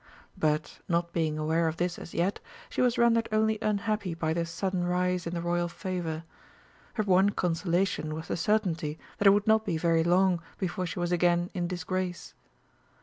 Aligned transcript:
But, 0.35 0.79
not 0.89 1.13
being 1.13 1.37
aware 1.37 1.67
of 1.67 1.77
this 1.77 1.99
as 1.99 2.11
yet, 2.15 2.39
she 2.71 2.81
was 2.81 2.97
rendered 2.97 3.29
only 3.31 3.59
unhappy 3.61 4.15
by 4.15 4.33
this 4.33 4.49
sudden 4.49 4.83
rise 4.87 5.27
in 5.27 5.35
the 5.35 5.43
Royal 5.43 5.67
favour. 5.67 6.23
Her 6.95 7.03
one 7.03 7.29
consolation 7.29 8.15
was 8.15 8.27
the 8.27 8.35
certainty 8.35 8.97
that 9.19 9.27
it 9.27 9.31
would 9.31 9.45
not 9.45 9.63
be 9.63 9.77
very 9.77 10.03
long 10.03 10.41
before 10.57 10.87
she 10.87 10.97
was 10.97 11.11
again 11.11 11.51
in 11.53 11.67
disgrace. 11.67 12.33